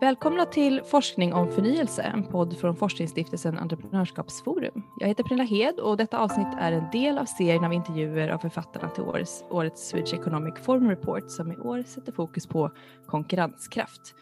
[0.00, 4.82] Välkomna till Forskning om förnyelse, en podd från forskningsstiftelsen Entreprenörskapsforum.
[4.98, 8.38] Jag heter Pernilla Hed och detta avsnitt är en del av serien av intervjuer av
[8.38, 12.70] författarna till årets, årets Swedish Economic Forum Report som i år sätter fokus på
[13.06, 14.14] konkurrenskraft.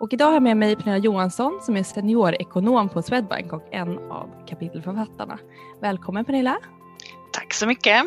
[0.00, 3.98] Och idag har jag med mig Pernilla Johansson som är seniorekonom på Swedbank och en
[3.98, 5.38] av kapitelförfattarna.
[5.80, 6.58] Välkommen Pernilla!
[7.32, 8.04] Tack så mycket!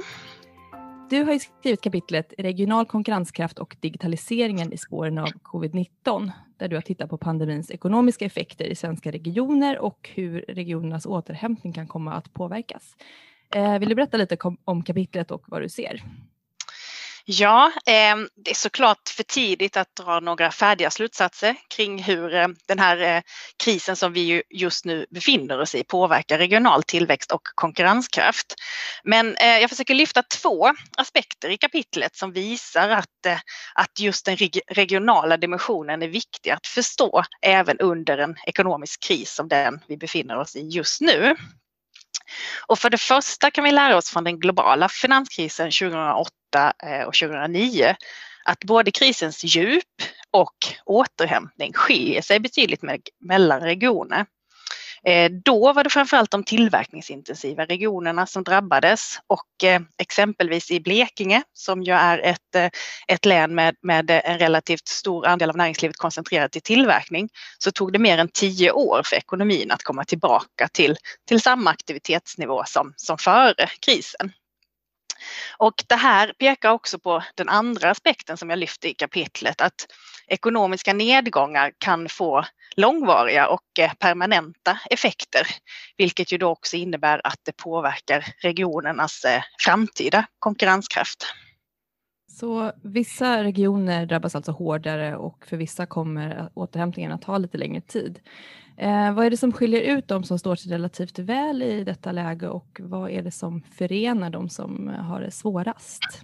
[1.09, 6.81] Du har skrivit kapitlet Regional konkurrenskraft och digitaliseringen i spåren av covid-19 där du har
[6.81, 12.33] tittat på pandemins ekonomiska effekter i svenska regioner och hur regionernas återhämtning kan komma att
[12.33, 12.95] påverkas.
[13.55, 16.03] Eh, vill du berätta lite om kapitlet och vad du ser?
[17.29, 22.55] Ja, ehm, det är såklart för tidigt att dra några färdiga slutsatser kring hur ehm,
[22.67, 23.21] den här eh,
[23.63, 28.55] krisen som vi just nu befinner oss i påverkar regional tillväxt och konkurrenskraft.
[29.03, 33.39] Men eh, jag försöker lyfta två aspekter i kapitlet som visar att, eh,
[33.75, 39.47] att just den regionala dimensionen är viktig att förstå även under en ekonomisk kris som
[39.47, 41.35] den vi befinner oss i just nu.
[42.67, 46.29] Och för det första kan vi lära oss från den globala finanskrisen 2008
[46.83, 47.95] eh, och 2009
[48.45, 49.83] att både krisens djup
[50.31, 52.81] och återhämtning skiljer sig betydligt
[53.19, 54.25] mellan regioner.
[55.07, 61.43] Eh, då var det framförallt de tillverkningsintensiva regionerna som drabbades och eh, exempelvis i Blekinge
[61.53, 62.69] som ju är ett, eh,
[63.07, 67.93] ett län med, med en relativt stor andel av näringslivet koncentrerat till tillverkning så tog
[67.93, 70.95] det mer än tio år för ekonomin att komma tillbaka till,
[71.27, 74.31] till samma aktivitetsnivå som, som före krisen.
[75.57, 79.87] Och det här pekar också på den andra aspekten som jag lyfte i kapitlet, att
[80.27, 85.47] ekonomiska nedgångar kan få långvariga och eh, permanenta effekter,
[85.97, 91.33] vilket ju då också innebär att det påverkar regionernas eh, framtida konkurrenskraft.
[92.39, 97.81] Så vissa regioner drabbas alltså hårdare och för vissa kommer återhämtningen att ta lite längre
[97.81, 98.19] tid.
[98.77, 102.11] Eh, vad är det som skiljer ut de som står sig relativt väl i detta
[102.11, 106.21] läge och vad är det som förenar de som har det svårast?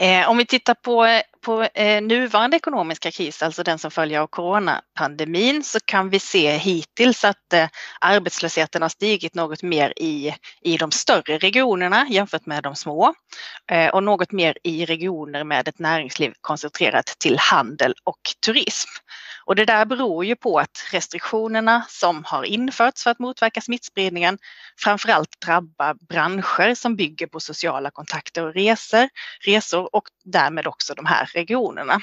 [0.00, 4.26] Eh, om vi tittar på, på eh, nuvarande ekonomiska kris, alltså den som följer av
[4.26, 7.68] coronapandemin, så kan vi se hittills att eh,
[8.00, 13.14] arbetslösheten har stigit något mer i, i de större regionerna jämfört med de små
[13.70, 18.88] eh, och något mer i regioner med ett näringsliv koncentrerat till handel och turism.
[19.48, 24.38] Och det där beror ju på att restriktionerna som har införts för att motverka smittspridningen
[24.78, 29.08] framförallt drabbar branscher som bygger på sociala kontakter och resor,
[29.46, 32.00] resor och därmed också de här regionerna.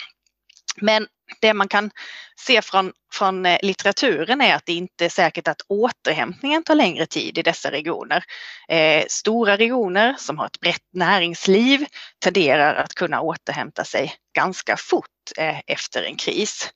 [0.75, 1.07] Men
[1.41, 1.91] det man kan
[2.39, 7.05] se från, från eh, litteraturen är att det inte är säkert att återhämtningen tar längre
[7.05, 8.23] tid i dessa regioner.
[8.67, 11.85] Eh, stora regioner som har ett brett näringsliv
[12.19, 15.07] tenderar att kunna återhämta sig ganska fort
[15.37, 16.69] eh, efter en kris.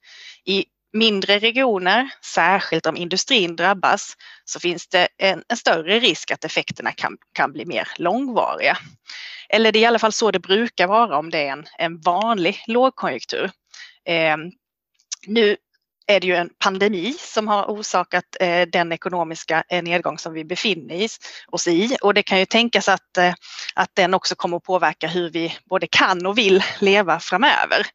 [0.46, 6.46] I mindre regioner, särskilt om industrin drabbas, så finns det en, en, större risk att
[6.46, 8.78] effekterna kan, kan bli mer långvariga.
[9.50, 12.02] Eller det är i alla fall så det brukar vara om det är en, en
[12.02, 13.52] vanlig lågkonjunktur.
[14.06, 14.38] Eh,
[15.28, 15.58] nu
[16.10, 20.46] är det ju en pandemi som har orsakat eh, den ekonomiska eh, nedgång som vi
[20.46, 21.08] befinner
[21.48, 23.34] oss i och det kan ju tänkas att, eh,
[23.76, 27.88] att den också kommer att påverka hur vi både kan och vill leva framöver.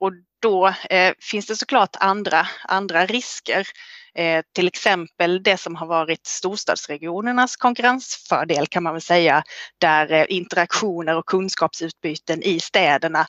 [0.00, 0.12] Och
[0.42, 3.66] då eh, finns det såklart andra, andra risker.
[4.14, 9.42] Eh, till exempel det som har varit storstadsregionernas konkurrensfördel kan man väl säga,
[9.78, 13.26] där eh, interaktioner och kunskapsutbyten i städerna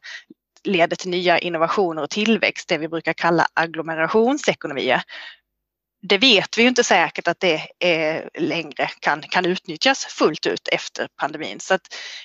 [0.63, 5.03] leder till nya innovationer och tillväxt, det vi brukar kalla agglomerationsekonomier
[6.01, 10.67] det vet vi ju inte säkert att det är längre kan, kan utnyttjas fullt ut
[10.72, 11.59] efter pandemin.
[11.59, 11.81] Så att,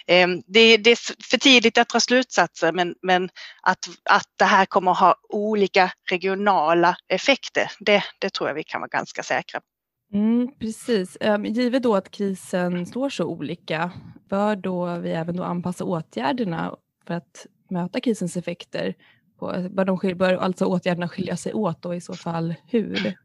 [0.06, 3.28] eh, det, det, är för tidigt att dra slutsatser men, men
[3.62, 8.64] att, att det här kommer att ha olika regionala effekter, det, det tror jag vi
[8.64, 9.66] kan vara ganska säkra på.
[10.12, 11.16] Mm, precis.
[11.20, 13.90] Ehm, givet då att krisen slår så olika,
[14.28, 16.76] bör då vi även då anpassa åtgärderna
[17.06, 18.94] för att möta krisens effekter?
[19.38, 23.16] På, bör, de, bör alltså åtgärderna skilja sig åt och i så fall hur?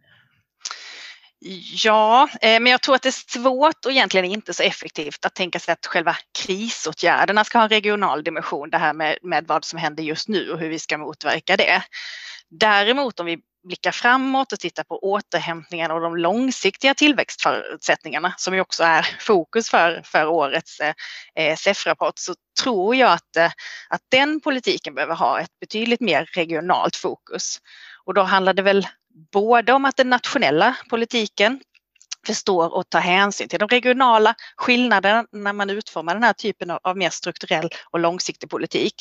[1.84, 5.36] Ja, eh, men jag tror att det är svårt och egentligen inte så effektivt att
[5.36, 9.66] tänka sig att själva krisåtgärderna ska ha en regional dimension, det här med, med vad
[9.66, 11.84] som händer just nu och hur vi ska motverka det.
[12.50, 18.62] Däremot om vi blickar framåt och tittar på återhämtningen och de långsiktiga tillväxtförutsättningarna som ju
[18.62, 20.94] också är fokus för, för årets eh,
[21.36, 23.52] eh SEF-rapport så tror jag att, eh,
[23.90, 27.58] att den politiken behöver ha ett betydligt mer regionalt fokus.
[28.06, 28.88] Och då handlar det väl
[29.32, 31.60] både om att den nationella politiken
[32.28, 36.98] förstår och tar hänsyn till de regionala skillnaderna när man utformar den här typen av
[36.98, 38.94] mer strukturell och långsiktig politik.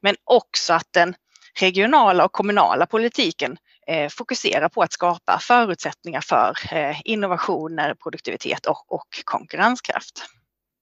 [0.00, 1.14] Men också att den
[1.60, 8.92] regionala och kommunala politiken eh, fokuserar på att skapa förutsättningar för eh, innovationer, produktivitet och,
[8.92, 10.24] och konkurrenskraft.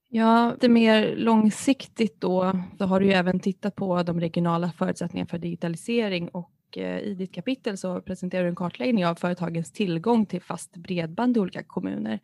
[0.09, 5.29] Ja, lite mer långsiktigt då Då har du ju även tittat på de regionala förutsättningarna
[5.29, 10.26] för digitalisering och Eh, i ditt kapitel så presenterar du en kartläggning av företagens tillgång
[10.26, 12.21] till fast bredband i olika kommuner.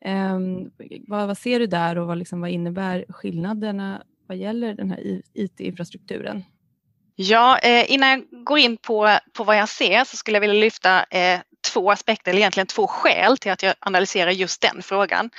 [0.00, 0.70] Ehm,
[1.06, 5.20] vad, vad, ser du där och vad, liksom, vad innebär skillnaderna vad gäller den här
[5.34, 6.44] IT-infrastrukturen?
[7.16, 10.60] Ja, eh, innan jag går in på, på vad jag ser så skulle jag vilja
[10.60, 11.40] lyfta eh,
[11.72, 15.30] två aspekter, eller egentligen två skäl till att jag analyserar just den frågan.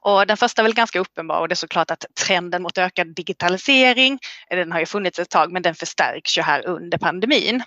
[0.00, 3.14] Och den första är väl ganska uppenbar och det är såklart att trenden mot ökad
[3.14, 4.18] digitalisering,
[4.50, 7.62] eh, den har ju funnits ett tag men den förstärks ju här under pandemin.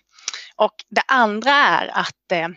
[0.60, 2.48] Och det andra är att eh,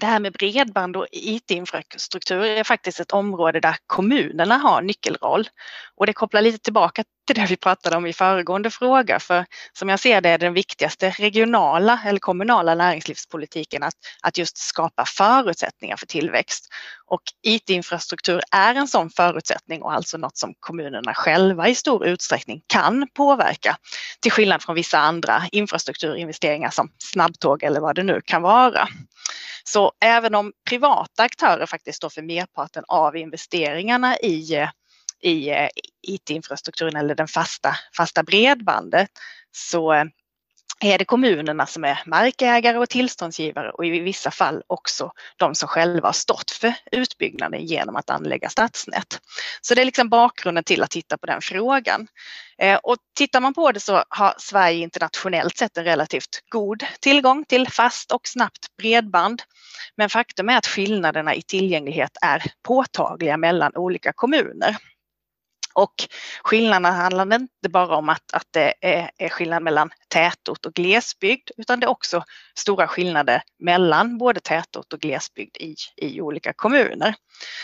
[0.00, 5.48] det här med bredband och IT-infrastruktur är faktiskt ett område där kommunerna har nyckelroll.
[5.94, 9.20] Och det kopplar lite tillbaka till det vi pratade om i föregående fråga.
[9.20, 14.58] För som jag ser det är den viktigaste regionala eller kommunala näringslivspolitiken att, att just
[14.58, 16.68] skapa förutsättningar för tillväxt.
[17.06, 22.62] Och IT-infrastruktur är en sån förutsättning och alltså något som kommunerna själva i stor utsträckning
[22.66, 23.76] kan påverka.
[24.20, 28.88] Till skillnad från vissa andra infrastrukturinvesteringar som snabbtåg eller vad det nu kan vara.
[29.68, 34.68] Så även om privata aktörer faktiskt står för merparten av investeringarna i, eh,
[35.22, 35.70] eh, i
[36.02, 39.08] IT-infrastrukturen eller den fasta, fasta bredbandet
[39.52, 40.04] så eh,
[40.80, 45.68] är det kommunerna som är markägare och tillståndsgivare och i vissa fall också de som
[45.68, 49.20] själva har stått för utbyggnaden genom att anlägga stadsnät.
[49.60, 52.08] Så det är liksom bakgrunden till att titta på den frågan.
[52.58, 57.44] Eh, och tittar man på det så har Sverige internationellt sett en relativt god tillgång
[57.44, 59.42] till fast och snabbt bredband.
[59.96, 64.76] Men faktum är att skillnaderna i tillgänglighet är påtagliga mellan olika kommuner.
[65.76, 65.94] Och
[66.44, 71.50] skillnaderna handlar inte bara om att, att det är, är skillnad mellan tätort och glesbygd
[71.56, 72.24] utan det är också
[72.58, 77.14] stora skillnader mellan både tätort och glesbygd i, i olika kommuner.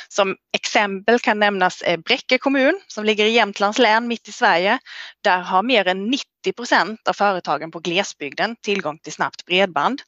[0.09, 4.79] Som exempel kan nämnas eh, Bräcke kommun som ligger i Jämtlands län mitt i Sverige.
[5.25, 6.25] Där har mer än 90
[6.57, 10.03] procent av företagen på glesbygden tillgång till snabbt bredband.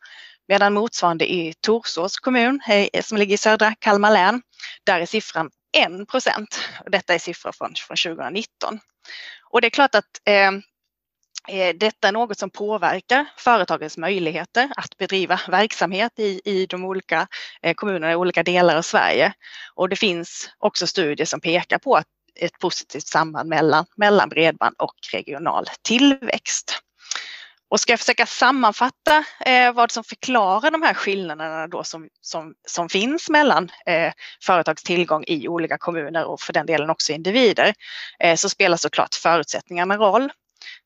[0.48, 4.42] Medan motsvarande i Torsås kommun eh, som ligger i södra Kalmar län,
[4.86, 6.60] där är siffran 1 procent.
[6.86, 8.80] Detta är siffror från, från 2019.
[9.50, 10.50] Och det är klart att eh,
[11.48, 17.26] eh, detta är något som påverkar företagens möjligheter att bedriva verksamhet i, i de olika
[17.62, 19.32] eh, kommunerna i olika delar av Sverige.
[19.74, 22.02] Och det finns också studier som pekar på
[22.40, 26.80] ett positivt samband mellan, mellan bredband och regional tillväxt.
[27.74, 32.54] Och ska jag försöka sammanfatta eh, vad som förklarar de här skillnaderna då som, som,
[32.68, 34.12] som finns mellan eh,
[34.42, 37.74] företags tillgång i olika kommuner och för den delen också individer,
[38.18, 40.32] eh, så spelar såklart förutsättningarna roll.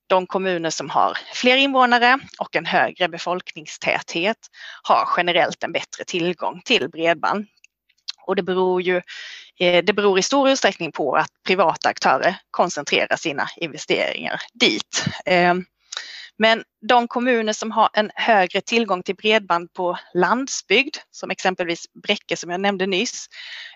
[0.06, 4.38] De kommuner som har fler invånare och en högre befolkningstäthet
[4.82, 7.46] har generellt en bättre tillgång till bredband.
[8.26, 8.96] Och det beror ju
[9.60, 15.04] eh, det beror i stor utsträckning på att privata aktörer koncentrerar sina investeringar dit.
[15.26, 15.54] Eh,
[16.38, 22.36] men de kommuner som har en högre tillgång till bredband på landsbygd, som exempelvis Bräcke
[22.36, 23.26] som jag nämnde nyss,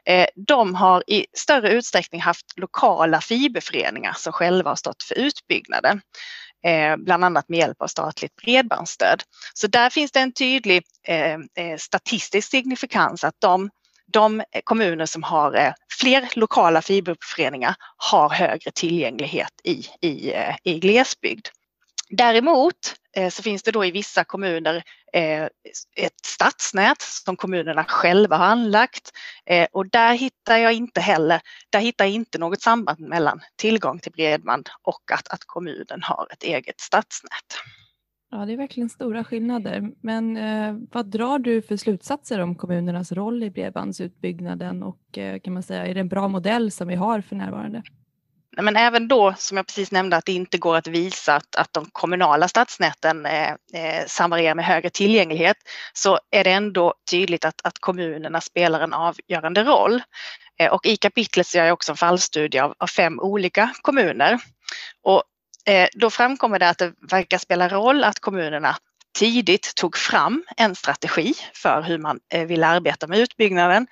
[0.04, 6.00] eh, de har i större utsträckning haft lokala fiberföreningar som själva har stått för utbyggnaden.
[6.66, 9.22] Eh, bland annat med hjälp av statligt bredbandsstöd.
[9.54, 13.70] Så där finns det en tydlig eh, statistisk signifikans att de
[14.12, 21.48] de kommuner som har fler lokala fiberföreningar har högre tillgänglighet i, i, i glesbygd.
[22.16, 22.76] Däremot
[23.16, 25.44] eh, så finns det då i vissa kommuner eh,
[25.96, 29.10] ett stadsnät som kommunerna själva har anlagt
[29.46, 31.40] eh, och där hittar jag inte heller,
[31.70, 36.28] där hittar jag inte något samband mellan tillgång till bredband och att, att kommunen har
[36.30, 37.54] ett eget stadsnät.
[38.30, 39.90] Ja, det är verkligen stora skillnader.
[40.00, 45.52] Men eh, vad drar du för slutsatser om kommunernas roll i bredbandsutbyggnaden och eh, kan
[45.52, 47.82] man säga, är det en bra modell som vi har för närvarande?
[48.56, 51.72] Men även då, som jag precis nämnde, att det inte går att visa att, att
[51.72, 55.56] de kommunala stadsnäten eh, eh samvarierar med högre tillgänglighet,
[55.92, 60.02] så är det ändå tydligt att, att kommunerna spelar en avgörande roll.
[60.58, 64.38] Eh, och i kapitlet så gör jag också en fallstudie av, av fem olika kommuner.
[65.02, 65.22] Och
[65.66, 68.76] eh, då framkommer det att det verkar spela roll att kommunerna
[69.18, 73.86] tidigt tog fram en strategi för hur man eh, vill arbeta med utbyggnaden.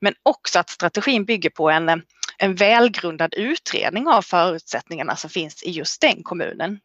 [0.00, 2.02] Men också att strategin bygger på en
[2.38, 6.80] en välgrundad utredning av förutsättningarna som finns i just den kommunen.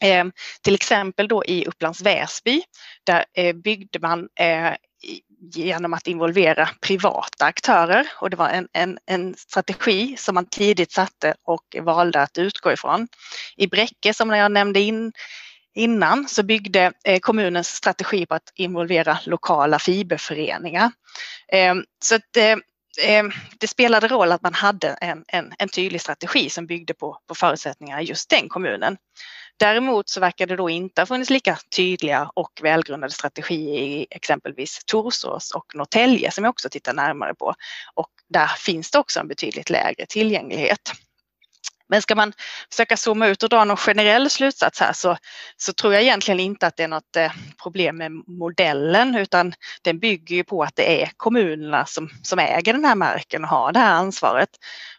[0.00, 0.24] Eh,
[0.62, 2.62] till exempel då i Upplands Väsby,
[3.04, 4.74] där eh, byggde man eh,
[5.54, 10.92] genom att involvera privata aktörer och det var en, en, en, strategi som man tidigt
[10.92, 13.08] satte och valde att utgå ifrån.
[13.56, 15.12] I Bräcke som jag nämnde in,
[15.74, 20.92] innan så byggde eh, kommunens strategi på att involvera lokala fiberföreningar.
[21.52, 22.56] Eh, så att, eh,
[22.98, 23.24] Eh,
[23.58, 27.34] det spelade roll att man hade en, en, en tydlig strategi som byggde på, på
[27.34, 28.96] förutsättningarna i just den kommunen.
[29.58, 34.84] Däremot så verkar det då inte ha funnits lika tydliga och välgrundade strategier i exempelvis
[34.86, 37.54] Torsås och Norrtälje som jag också tittar närmare på.
[37.94, 40.92] Och där finns det också en betydligt lägre tillgänglighet.
[41.88, 42.32] Men ska man
[42.70, 45.16] försöka zooma ut och dra någon generell slutsats här så,
[45.56, 49.52] så tror jag egentligen inte att det är något eh, problem med modellen utan
[49.82, 53.50] den bygger ju på att det är kommunerna som, som äger den här marken och
[53.50, 54.50] har det här ansvaret.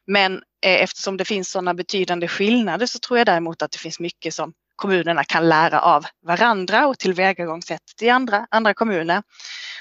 [0.07, 3.99] Men eh, eftersom det finns sådana betydande skillnader så tror jag däremot att det finns
[3.99, 9.23] mycket som kommunerna kan lära av varandra och tillvägagångssättet i andra, andra kommuner.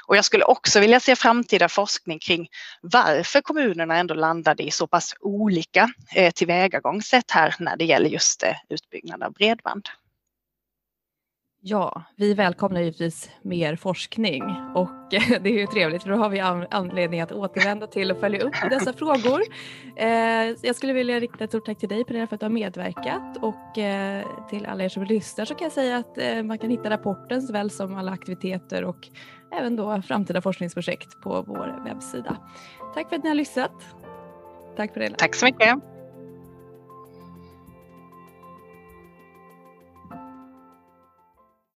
[0.09, 2.49] Och jag skulle också vilja se framtida forskning kring
[2.83, 8.43] varför kommunerna ändå landade i så pass olika eh, tillvägagångssätt här när det gäller just
[8.43, 9.89] eh, utbyggnad av bredband.
[11.61, 14.43] Ja, vi välkomnar givetvis mer forskning
[14.75, 18.41] och det är ju trevligt för då har vi anledning att återvända till och följa
[18.41, 19.43] upp dessa frågor.
[19.97, 20.09] Eh,
[20.63, 23.37] jag skulle vilja rikta ett stort tack till dig Pernilla för att du har medverkat
[23.41, 26.71] och eh, till alla er som lyssnar så kan jag säga att eh, man kan
[26.71, 29.09] hitta rapporten såväl som alla aktiviteter och
[29.53, 32.37] även då framtida forskningsprojekt på vår webbsida.
[32.95, 33.73] Tack för att ni har lyssnat.
[34.77, 35.11] Tack för det.
[35.11, 35.79] Tack så mycket.